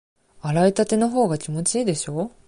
[0.41, 2.31] 洗いたてのほうが気持ちいいでしょ？